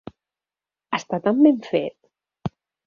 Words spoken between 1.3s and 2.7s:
ben fet!